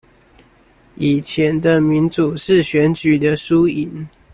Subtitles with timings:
[0.95, 4.07] 以前的民主是選舉的輸贏